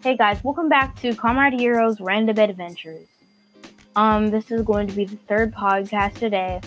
Hey 0.00 0.16
guys, 0.16 0.42
welcome 0.44 0.68
back 0.68 0.94
to 1.00 1.12
Comrade 1.12 1.58
Heroes 1.58 2.00
Random 2.00 2.38
Adventures. 2.38 3.08
Um, 3.96 4.30
this 4.30 4.52
is 4.52 4.62
going 4.62 4.86
to 4.86 4.94
be 4.94 5.04
the 5.04 5.16
third 5.16 5.52
podcast 5.52 6.14
today, 6.14 6.60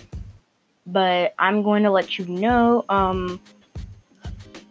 but 0.85 1.33
I'm 1.39 1.63
going 1.63 1.83
to 1.83 1.91
let 1.91 2.19
you 2.19 2.25
know, 2.25 2.83
um, 2.89 3.39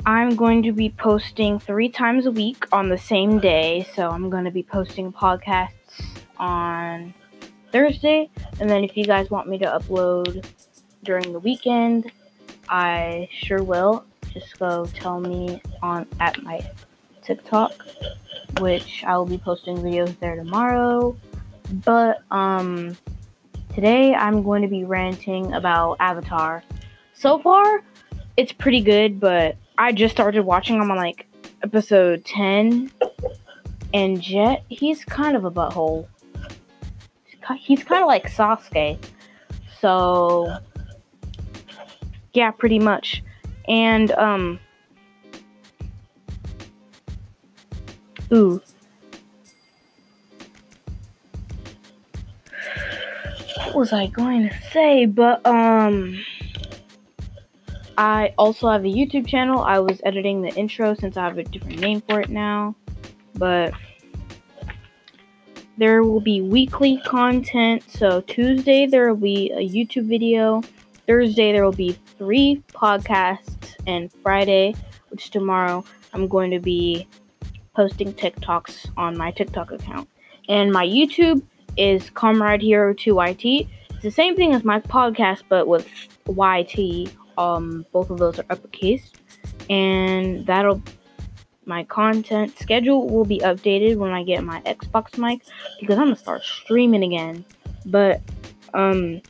I'm 0.05 0.37
going 0.37 0.63
to 0.65 0.73
be 0.73 0.91
posting 0.91 1.59
three 1.59 1.89
times 1.89 2.27
a 2.27 2.31
week 2.31 2.67
on 2.71 2.91
the 2.91 2.99
same 2.99 3.39
day. 3.39 3.87
So 3.97 4.11
I'm 4.11 4.29
going 4.29 4.45
to 4.45 4.51
be 4.51 4.63
posting 4.63 5.11
podcasts 5.11 6.05
on 6.37 7.15
Thursday, 7.73 8.29
and 8.61 8.69
then 8.69 8.85
if 8.85 8.95
you 8.95 9.07
guys 9.07 9.31
want 9.31 9.49
me 9.49 9.57
to 9.57 9.65
upload 9.65 10.47
during 11.03 11.33
the 11.33 11.41
weekend, 11.41 12.13
I 12.69 13.31
sure 13.33 13.63
will. 13.63 14.05
Just 14.35 14.59
go 14.59 14.85
tell 14.85 15.19
me 15.19 15.63
on 15.83 16.07
at 16.21 16.43
my 16.43 16.61
TikTok 17.23 17.87
which 18.61 19.03
I 19.05 19.17
will 19.17 19.27
be 19.27 19.39
posting 19.39 19.77
videos 19.79 20.19
there 20.21 20.37
tomorrow. 20.37 21.17
But 21.85 22.23
um 22.31 22.97
today 23.75 24.15
I'm 24.15 24.43
going 24.43 24.63
to 24.63 24.69
be 24.69 24.85
ranting 24.85 25.53
about 25.53 25.97
Avatar. 26.01 26.63
So 27.15 27.39
far, 27.39 27.83
it's 28.37 28.53
pretty 28.53 28.81
good, 28.81 29.21
but 29.21 29.57
I 29.79 29.93
just 29.93 30.15
started 30.15 30.45
watching. 30.45 30.81
I'm 30.81 30.91
on 30.91 30.97
like 30.97 31.27
episode 31.63 32.25
10 32.25 32.91
and 33.93 34.21
Jet, 34.21 34.65
he's 34.69 35.05
kind 35.05 35.37
of 35.37 35.45
a 35.45 35.51
butthole. 35.51 36.07
He's 37.59 37.83
kind 37.83 38.03
of 38.03 38.07
like 38.07 38.31
Sasuke. 38.31 38.99
So 39.81 40.57
yeah, 42.33 42.51
pretty 42.51 42.79
much. 42.79 43.23
And 43.69 44.13
um 44.13 44.61
Ooh. 48.33 48.63
What 53.57 53.75
was 53.75 53.93
I 53.93 54.07
going 54.07 54.49
to 54.49 54.55
say? 54.73 55.07
But, 55.07 55.45
um. 55.47 56.23
I 57.99 58.33
also 58.39 58.71
have 58.71 58.85
a 58.87 58.89
YouTube 58.89 59.27
channel. 59.27 59.61
I 59.61 59.79
was 59.79 60.01
editing 60.05 60.41
the 60.41 60.49
intro 60.55 60.95
since 60.95 61.19
I 61.19 61.25
have 61.25 61.37
a 61.37 61.43
different 61.43 61.81
name 61.81 62.01
for 62.01 62.19
it 62.19 62.31
now. 62.31 62.75
But 63.35 63.75
there 65.77 66.03
will 66.03 66.21
be 66.21 66.41
weekly 66.41 66.97
content. 67.05 67.83
So 67.91 68.23
Tuesday 68.23 68.87
there 68.87 69.09
will 69.09 69.21
be 69.21 69.51
a 69.53 69.69
YouTube 69.69 70.07
video. 70.07 70.63
Thursday 71.07 71.53
there 71.53 71.63
will 71.63 71.73
be 71.73 71.93
three 72.17 72.63
podcasts. 72.73 73.75
And 73.87 74.11
Friday, 74.23 74.75
which 75.11 75.29
tomorrow, 75.29 75.85
I'm 76.15 76.27
going 76.27 76.51
to 76.53 76.59
be 76.59 77.07
posting 77.81 78.13
TikToks 78.13 78.91
on 78.99 79.17
my 79.17 79.31
TikTok 79.31 79.73
account. 79.73 80.07
And 80.51 80.71
my 80.71 80.87
YouTube 80.87 81.41
is 81.79 82.11
Comrade 82.11 82.61
Hero 82.61 82.93
2YT. 82.93 83.67
It's 83.89 84.03
the 84.03 84.11
same 84.11 84.37
thing 84.37 84.53
as 84.53 84.65
my 84.65 84.81
podcast, 84.81 85.45
but 85.49 85.67
with 85.67 85.89
YT. 86.27 87.11
Um, 87.39 87.87
both 87.91 88.11
of 88.11 88.19
those 88.19 88.39
are 88.39 88.45
uppercase. 88.51 89.13
And 89.71 90.45
that'll 90.45 90.83
my 91.65 91.85
content 91.85 92.59
schedule 92.59 93.09
will 93.09 93.25
be 93.25 93.39
updated 93.39 93.97
when 93.97 94.11
I 94.11 94.25
get 94.25 94.45
my 94.45 94.61
Xbox 94.63 95.17
mic 95.17 95.41
because 95.81 95.97
I'm 95.97 96.09
gonna 96.09 96.17
start 96.17 96.43
streaming 96.43 97.03
again. 97.03 97.47
But 97.87 98.21
um 98.75 99.23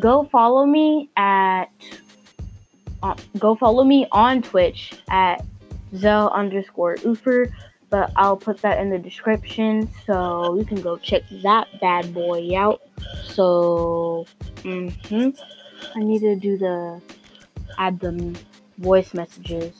go 0.00 0.24
follow 0.24 0.66
me 0.66 1.08
at 1.16 1.70
uh, 3.02 3.14
go 3.38 3.54
follow 3.54 3.84
me 3.84 4.06
on 4.12 4.42
Twitch 4.42 4.92
at 5.08 5.42
Zell 5.94 6.30
underscore 6.30 6.96
Oofer, 6.96 7.50
but 7.90 8.12
I'll 8.16 8.36
put 8.36 8.60
that 8.62 8.78
in 8.78 8.90
the 8.90 8.98
description 8.98 9.88
so 10.06 10.56
you 10.58 10.64
can 10.64 10.80
go 10.80 10.96
check 10.96 11.22
that 11.42 11.66
bad 11.80 12.12
boy 12.12 12.56
out. 12.56 12.82
So, 13.24 14.26
mm-hmm. 14.56 15.30
I 15.96 16.02
need 16.02 16.20
to 16.20 16.36
do 16.36 16.58
the 16.58 17.00
add 17.78 18.00
the 18.00 18.38
voice 18.78 19.14
messages. 19.14 19.74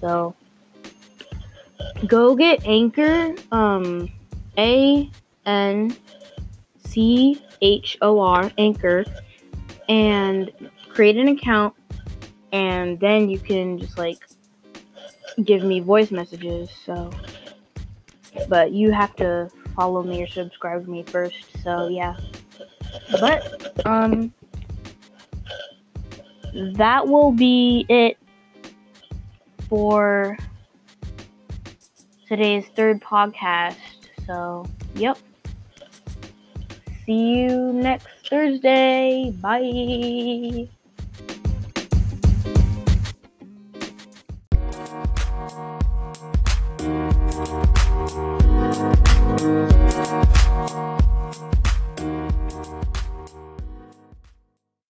So, 0.00 0.34
go 2.06 2.34
get 2.34 2.66
Anchor, 2.66 3.34
um, 3.52 4.10
A 4.56 5.10
N 5.46 5.96
C 6.84 7.42
H 7.60 7.98
O 8.02 8.20
R, 8.20 8.50
Anchor, 8.58 9.04
and 9.88 10.50
create 10.88 11.16
an 11.16 11.28
account, 11.28 11.74
and 12.52 12.98
then 12.98 13.28
you 13.28 13.38
can 13.38 13.78
just 13.78 13.98
like 13.98 14.26
give 15.44 15.62
me 15.62 15.80
voice 15.80 16.10
messages, 16.10 16.70
so 16.84 17.10
but 18.48 18.72
you 18.72 18.90
have 18.90 19.14
to 19.16 19.50
follow 19.74 20.02
me 20.02 20.22
or 20.22 20.26
subscribe 20.26 20.84
to 20.84 20.90
me 20.90 21.02
first, 21.02 21.36
so 21.62 21.88
yeah. 21.88 22.16
But 23.20 23.86
um 23.86 24.32
that 26.54 27.06
will 27.06 27.32
be 27.32 27.84
it 27.88 28.18
for 29.68 30.36
today's 32.26 32.66
third 32.76 33.00
podcast. 33.00 33.76
So, 34.26 34.66
yep. 34.94 35.18
See 37.04 37.36
you 37.36 37.72
next 37.72 38.08
Thursday. 38.28 39.30
Bye. 39.40 40.68